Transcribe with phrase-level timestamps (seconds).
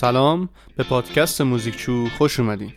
[0.00, 0.48] سلام.
[0.76, 2.72] به پادکست موزیکچو خوش اومدین.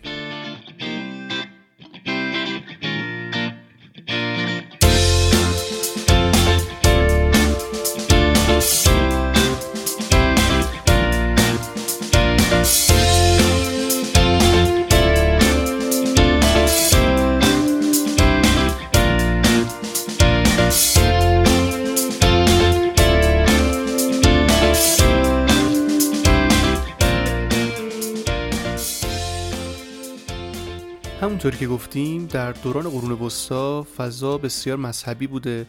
[31.43, 35.65] همونطوری که گفتیم در دوران قرون وسطا فضا بسیار مذهبی بوده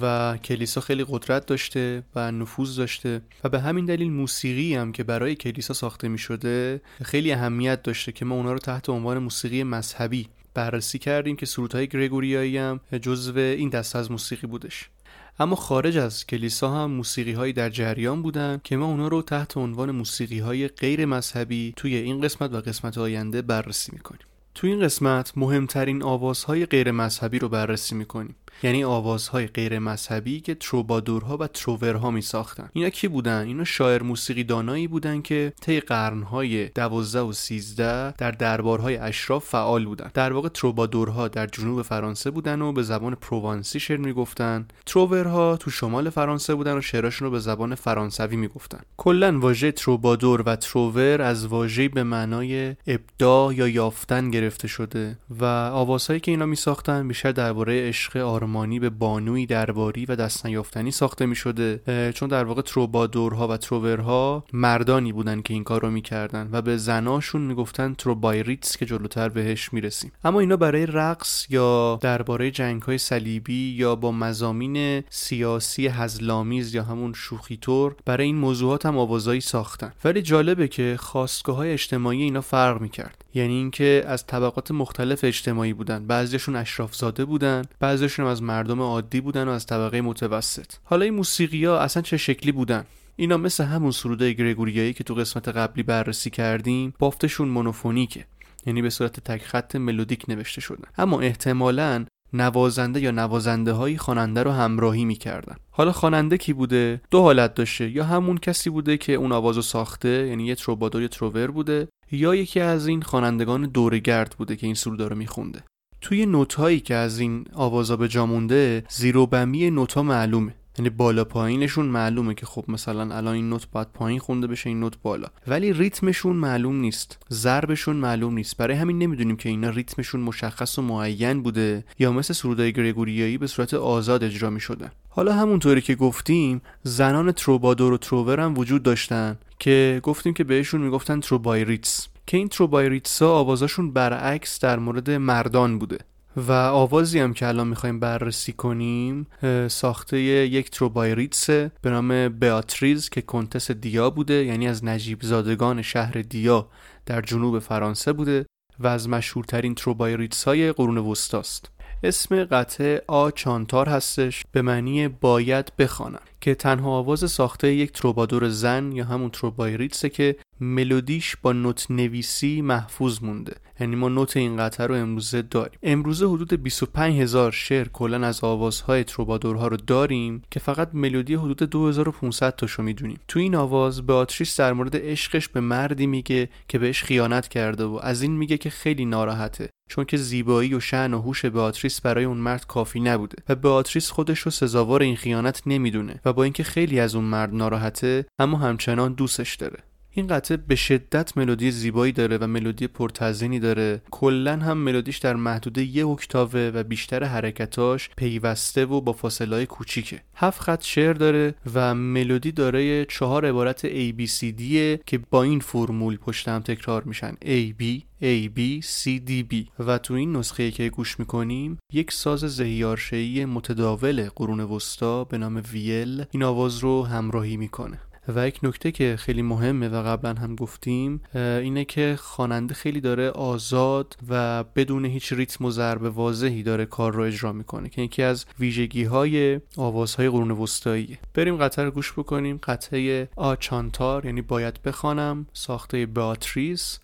[0.00, 5.04] و کلیسا خیلی قدرت داشته و نفوذ داشته و به همین دلیل موسیقی هم که
[5.04, 9.62] برای کلیسا ساخته می شده خیلی اهمیت داشته که ما اونا رو تحت عنوان موسیقی
[9.62, 14.90] مذهبی بررسی کردیم که سرودهای گریگوریایی هم جزو این دسته از موسیقی بودش.
[15.38, 19.56] اما خارج از کلیسا هم موسیقی هایی در جریان بودن که ما اونا رو تحت
[19.56, 24.35] عنوان موسیقی های غیر مذهبی توی این قسمت و قسمت آینده بررسی می‌کنیم.
[24.56, 28.36] تو این قسمت مهمترین آوازهای غیر مذهبی رو بررسی می‌کنیم.
[28.62, 34.02] یعنی آوازهای غیر مذهبی که تروبادورها و تروورها می ساختن اینا کی بودن؟ اینا شاعر
[34.02, 40.10] موسیقی دانایی بودن که طی قرنهای 12 و 13 در دربارهای اشراف فعال بودن.
[40.14, 44.66] در واقع تروبادورها در جنوب فرانسه بودن و به زبان پروانسی شعر می‌گفتن.
[44.86, 48.80] تروورها تو شمال فرانسه بودن و شعراشون رو به زبان فرانسوی می‌گفتن.
[48.96, 55.44] کلا واژه تروبادور و تروور از واژه به معنای ابداع یا یافتن گرفته شده و
[55.72, 58.16] آوازهایی که اینا می ساختن بیشتر درباره عشق
[58.46, 61.80] آرمانی به بانوی درباری و دست نیافتنی ساخته می شده
[62.14, 66.76] چون در واقع تروبادورها و تروورها مردانی بودن که این کار رو می‌کردن و به
[66.76, 70.12] زناشون می‌گفتن تروبایریتس که جلوتر بهش می‌رسیم.
[70.24, 76.82] اما اینا برای رقص یا درباره جنگ های صلیبی یا با مزامین سیاسی هزلامیز یا
[76.82, 79.92] همون شوخیتور برای این موضوعات هم آوازایی ساختن.
[80.04, 83.24] ولی جالبه که خواستگاه های اجتماعی اینا فرق می‌کرد.
[83.34, 86.06] یعنی اینکه از طبقات مختلف اجتماعی بودن.
[86.06, 90.72] بعضیشون اشراف زاده بودن بعضیشون مردم عادی بودن و از طبقه متوسط.
[90.84, 92.84] حالا این موسیقی ها اصلا چه شکلی بودن؟
[93.16, 98.24] اینا مثل همون سروده گرگوریایی که تو قسمت قبلی بررسی کردیم بافتشون مونوفونیکه.
[98.66, 100.88] یعنی به صورت تک خط ملودیک نوشته شدن.
[100.98, 105.56] اما احتمالاً نوازنده یا نوازنده هایی خواننده رو همراهی می‌کردن.
[105.70, 107.90] حالا خواننده کی بوده؟ دو حالت داشته.
[107.90, 112.34] یا همون کسی بوده که اون آوازو ساخته یعنی یه تروبادور یا تروور بوده یا
[112.34, 115.64] یکی از این خوانندگان دورگرد بوده که این سرودا رو میخونده.
[116.06, 120.54] توی نوت هایی که از این آوازا به جا مونده زیرو بمی نوت معلومه.
[120.78, 124.80] یعنی بالا پایینشون معلومه که خب مثلا الان این نوت باید پایین خونده بشه این
[124.80, 125.28] نوت بالا.
[125.46, 127.18] ولی ریتمشون معلوم نیست.
[127.30, 128.56] ضربشون معلوم نیست.
[128.56, 133.46] برای همین نمی‌دونیم که اینا ریتمشون مشخص و معین بوده یا مثل سرودای گریگوریایی به
[133.46, 138.82] صورت آزاد اجرا می شدن حالا همونطوری که گفتیم زنان تروبادور و تروور هم وجود
[138.82, 142.08] داشتن که گفتیم که بهشون می‌گفتن تروبایریتس.
[142.26, 145.98] که این تروبایریتسا آوازاشون برعکس در مورد مردان بوده
[146.36, 149.26] و آوازی هم که الان می‌خوایم بررسی کنیم
[149.68, 156.12] ساخته یک تروبایریتس به نام بیاتریز که کنتس دیا بوده یعنی از نجیب زادگان شهر
[156.12, 156.68] دیا
[157.06, 158.46] در جنوب فرانسه بوده
[158.78, 161.70] و از مشهورترین تروبایریتس های قرون وسطاست.
[162.02, 166.20] اسم قطعه A chantar هستش به معنی باید بخوانم.
[166.46, 172.60] که تنها آواز ساخته یک تروبادور زن یا همون تروبایریتسه که ملودیش با نت نویسی
[172.60, 173.56] محفوظ مونده.
[173.80, 175.78] یعنی ما نت این قطعه رو امروزه داریم.
[175.82, 181.58] امروزه حدود 25 هزار شعر کلا از آوازهای تروبادورها رو داریم که فقط ملودی حدود
[181.58, 183.18] 2500 تاشو می‌دونیم.
[183.28, 188.00] تو این آواز بیاتریس در مورد عشقش به مردی میگه که بهش خیانت کرده و
[188.02, 189.68] از این میگه که خیلی ناراحته.
[189.88, 194.10] چون که زیبایی و شأن و هوش بیاتریس برای اون مرد کافی نبوده و بیاتریس
[194.10, 198.58] خودش رو سزاوار این خیانت نمی‌دونه و با اینکه خیلی از اون مرد ناراحته اما
[198.58, 199.78] همچنان دوستش داره.
[200.18, 204.02] این قطعه به شدت ملودی زیبایی داره و ملودی پرتزینی داره.
[204.10, 210.22] کلا هم ملودیش در محدوده یه اکتاوه و بیشتر حرکتاش پیوسته و با فاصله کوچیکه.
[210.34, 214.62] هفت خط شعر داره و ملودی داره چهار عبارت A B C D
[215.06, 217.32] که با این فرمول پشت هم تکرار میشن.
[217.44, 217.84] A B
[218.22, 219.54] A B C D B.
[219.78, 225.62] و تو این نسخه که گوش می‌کنیم یک ساز زهیارشهی متداول قرون وسطا به نام
[225.72, 228.00] ویل این آواز رو همراهی می‌کنه.
[228.28, 233.30] و یک نکته که خیلی مهمه و قبلا هم گفتیم اینه که خواننده خیلی داره
[233.30, 238.22] آزاد و بدون هیچ ریتم و ضرب واضحی داره کار رو اجرا می‌کنه که یکی
[238.22, 241.18] از ویژگی های آوازهای قرون وسطاییه.
[241.34, 242.60] بریم قطعه رو گوش بکنیم.
[242.62, 246.98] قطعه آچانتار یعنی باید بخوانم ساخته باتریس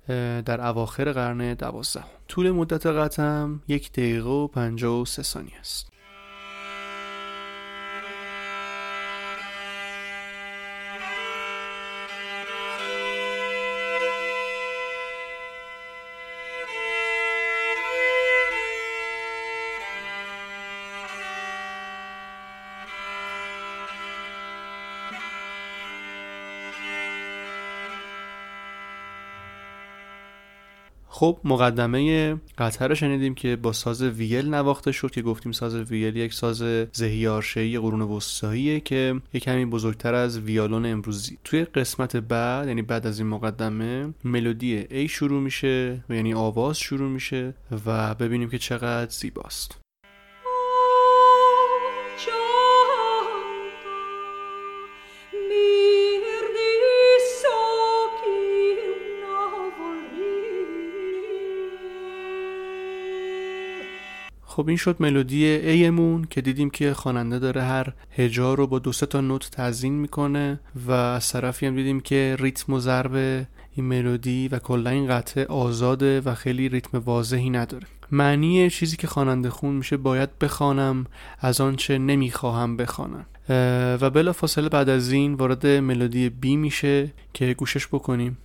[0.45, 2.09] در اواخر قرن دوازدهم.
[2.29, 5.92] طول مدت قطعم یک دقیقه و پنجاه و سه ثانیه است.
[31.23, 36.17] خب مقدمه قطعه رو شنیدیم که با ساز ویل نواخته شد که گفتیم ساز ویل
[36.17, 41.39] یک ساز زهیارشهی قرون وسطاییه که یک کمی بزرگتر از ویالون امروزی.
[41.45, 47.11] توی قسمت بعد یعنی بعد از این مقدمه ملودی ای شروع میشه یعنی آواز شروع
[47.11, 47.55] میشه
[47.87, 49.82] و ببینیم که چقدر زیباست.
[64.53, 68.93] خب این شد ملودی ایمون که دیدیم که خواننده داره هر هجا رو با دو
[68.93, 73.15] تا نوت تزیین می‌کنه و از طرفی هم دیدیم که ریتم و ضرب
[73.75, 77.87] این ملودی و کلا این قطعه آزاده و خیلی ریتم واضحی نداره.
[78.11, 81.07] معنی چیزی که خواننده خون میشه باید بخوانم
[81.41, 83.27] از آنچه نمی‌خواهم بخوانم.
[84.01, 88.39] و بلا فاصله بعد از این وارد ملودی بی میشه که گوشش بکنیم.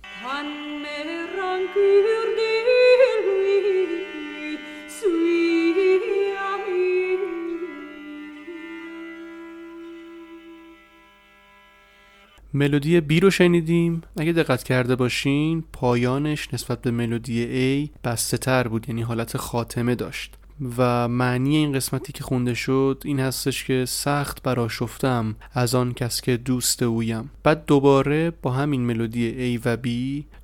[12.58, 14.02] ملودی بی رو شنیدیم.
[14.16, 17.44] اگه دقت کرده باشین پایانش نسبت به ملودی
[17.86, 20.34] A بسته تر بود یعنی حالت خاتمه داشت.
[20.78, 26.20] و معنی این قسمتی که خونده شد این هستش که سخت براشفتم از آن کس
[26.20, 27.30] که دوست اویم.
[27.42, 29.88] بعد دوباره با همین ملودی A و B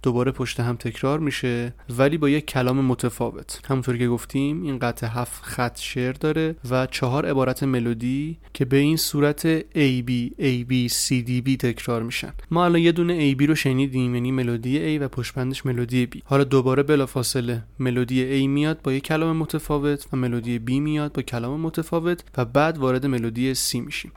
[0.03, 3.61] دوباره پشت هم تکرار میشه ولی با یک کلام متفاوت.
[3.69, 8.77] همونطور که گفتیم این قطع هفت خط شعر داره و چهار عبارت ملودی که به
[8.77, 12.33] این صورت A B A B C D B تکرار میشن.
[12.51, 15.35] ما الان یه دونه A B رو شنیدیم یعنی ملودی A و پشت
[15.65, 16.19] ملودی B.
[16.25, 21.23] حالا دوباره بلافاصله ملودی A میاد با یک کلام متفاوت و ملودی B میاد با
[21.23, 24.13] کلام متفاوت و بعد وارد ملودی C میشیم.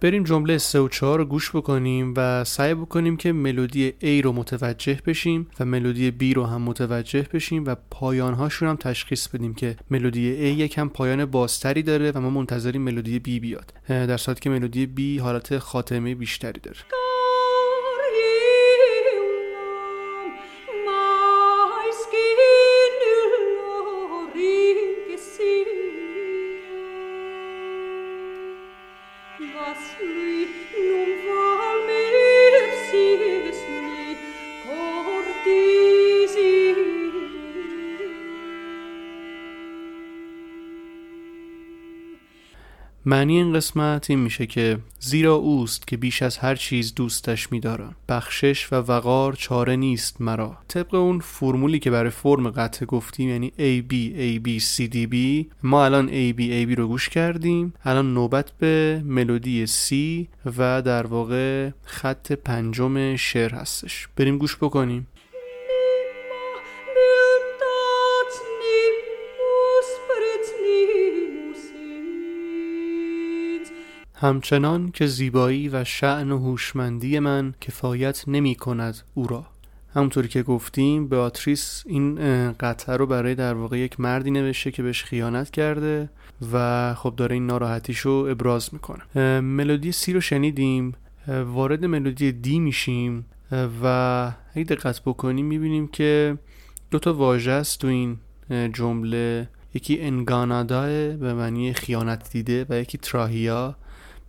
[0.00, 4.32] بریم جمله 3 و 4 رو گوش بکنیم و سعی بکنیم که ملودی A رو
[4.32, 9.76] متوجه بشیم و ملودی B رو هم متوجه بشیم و پایانهاشون هم تشخیص بدیم که
[9.90, 13.72] ملودی A یکم پایان بازتری داره و ما منتظریم ملودی B بیاد.
[13.88, 16.78] در صورتی که ملودی B حالت خاتمه بیشتری داره.
[43.06, 47.96] معنی این قسمت این میشه که زیرا اوست که بیش از هر چیز دوستش میدارم.
[48.08, 50.56] بخشش و وقار چاره نیست مرا.
[50.68, 55.12] طبق اون فرمولی که برای فرم قطع گفتیم یعنی A B A B C D
[55.12, 57.74] B ما الان A B A B رو گوش کردیم.
[57.84, 59.94] الان نوبت به ملودی C
[60.58, 64.08] و در واقع خط پنجم شعر هستش.
[64.16, 65.06] بریم گوش بکنیم.
[74.22, 79.46] همچنان که زیبایی و شعن و هوشمندی من کفایت نمی کند او را.
[79.94, 82.14] همونطوری که گفتیم بیاتریس این
[82.52, 86.10] قطعه رو برای در واقع یک مردی نوشته که بهش خیانت کرده
[86.52, 89.40] و خب داره این ناراحتیشو ابراز می‌کنه.
[89.40, 90.94] ملودی سی رو شنیدیم
[91.28, 93.26] وارد ملودی دی میشیم
[93.82, 93.86] و
[94.54, 96.38] اگه دقت بکنیم می‌بینیم که
[96.90, 98.18] دو تا واژه است تو این
[98.72, 99.48] جمله.
[99.74, 100.82] یکی انگانادا
[101.16, 103.76] به معنی خیانت دیده و یکی تراهیا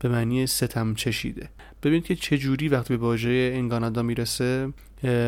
[0.01, 1.49] به معنی ستم چشیده.
[1.83, 4.73] ببینید که چه جوری وقتی به واژه انگانادا می‌رسه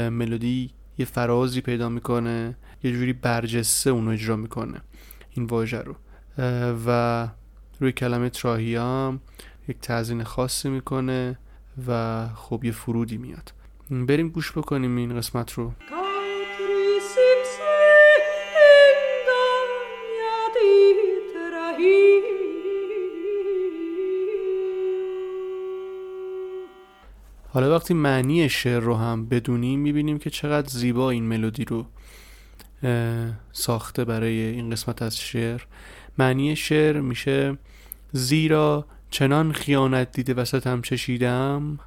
[0.10, 4.82] ملودی یه فرازی پیدا می‌کنه یه جوری برجسته اونو اجرا می‌کنه
[5.32, 5.96] این واژه رو.
[6.88, 7.27] و
[7.80, 9.20] روی کلمه تراهیا
[9.68, 11.38] یک تعظین خاصی می‌کنه
[11.88, 13.53] و خب یه فرودی میاد.
[13.89, 15.74] بریم گوش بکنیم این قسمت رو.
[27.54, 31.86] حالا وقتی معنی شعر رو هم بدونیم می‌بینیم که چقدر زیبا این ملودی رو
[33.52, 35.62] ساخته برای این قسمت از شعر.
[36.18, 37.58] معنی شعر میشه
[38.12, 41.80] زیرا چنان خیانت دیده وسطم چشیدم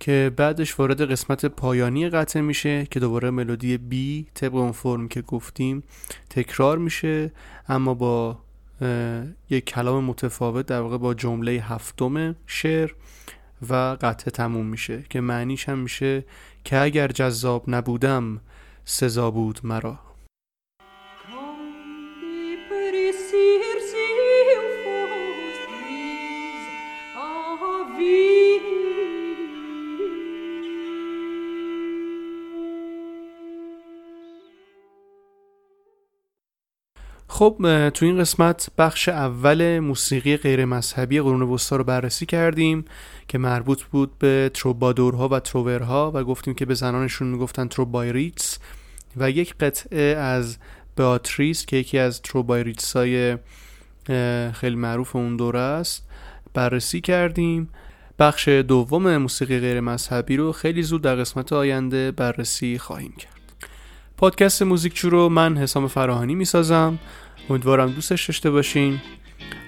[0.00, 5.22] که بعدش وارد قسمت پایانی قطعه میشه که دوباره ملودی بی طبق اون فرم که
[5.22, 5.82] گفتیم
[6.30, 7.32] تکرار میشه
[7.68, 8.38] اما با
[9.50, 12.90] یک کلام متفاوت در واقع با جمله هفتم شعر.
[13.70, 16.24] و قطعه تموم میشه که معنیش هم میشه
[16.64, 18.40] که اگر جذاب نبودم
[18.84, 20.11] سزا بود مرا.
[37.42, 42.84] خب تو این قسمت بخش اول موسیقی غیر مذهبی قرون وسطا رو بررسی کردیم
[43.28, 48.58] که مربوط بود به تروبادورها و تروورها و گفتیم که به زنانشون می‌گفتن تروبایریتس
[49.16, 50.56] و یک قطعه از
[50.96, 53.36] بیاتریس که یکی از تروبایریتس های
[54.52, 56.08] خیلی معروف اون دوره است
[56.54, 57.68] بررسی کردیم.
[58.18, 63.32] بخش دوم موسیقی غیر مذهبی رو خیلی زود در قسمت آینده بررسی خواهیم کرد.
[64.16, 66.98] پادکست موزیکچو رو من حسام فراهانی می‌سازم.
[67.50, 69.00] امیدوارم دوستش داشته باشین.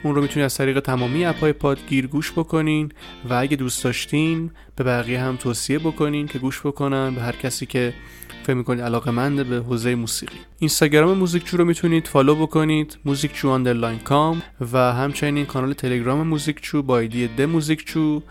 [0.02, 2.92] اون رو می‌تونید از طریق تمامی app های پادگیر گوش بکنین
[3.30, 7.66] و اگه دوست داشتین به بقیه هم توصیه بکنین که گوش بکنن به هر کسی
[7.66, 7.94] که
[8.42, 10.36] فکر می‌کنید علاقه منده به حوزه موسیقی.
[10.58, 16.98] اینستاگرام موزیکچو رو می‌تونید follow بکنید موزیکچو underline com و همچنین کانال تلگرام موزیکچو با
[16.98, 18.22] ID the موزیکچو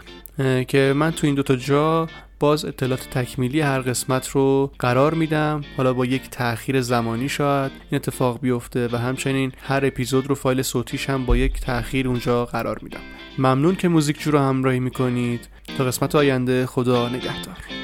[0.67, 2.07] که من تو این دوتا جا
[2.43, 5.61] باز اطلاعات تکمیلی هر قسمت رو قرار میدم.
[5.77, 10.61] حالا با یک تاخیر زمانی شاید این اتفاق بیفته و همچنین هر اپیزود رو فایل
[10.61, 12.99] صوتیش هم با یک تاخیر اونجا قرار میدم.
[13.37, 15.47] ممنون که موزیک رو همراهی می‌کنید.
[15.77, 17.82] تا قسمت آینده خدا نگهدار.